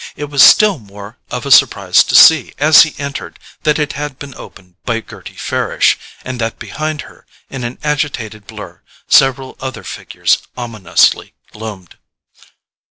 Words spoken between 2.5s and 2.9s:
as